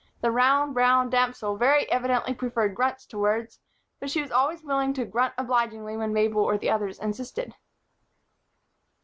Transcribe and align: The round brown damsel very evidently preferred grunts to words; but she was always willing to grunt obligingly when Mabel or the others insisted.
The 0.21 0.31
round 0.31 0.73
brown 0.73 1.11
damsel 1.11 1.57
very 1.57 1.87
evidently 1.91 2.33
preferred 2.33 2.73
grunts 2.73 3.05
to 3.05 3.19
words; 3.19 3.59
but 3.99 4.09
she 4.09 4.19
was 4.19 4.31
always 4.31 4.63
willing 4.63 4.93
to 4.95 5.05
grunt 5.05 5.35
obligingly 5.37 5.95
when 5.95 6.11
Mabel 6.11 6.41
or 6.43 6.57
the 6.57 6.71
others 6.71 6.97
insisted. 6.97 7.53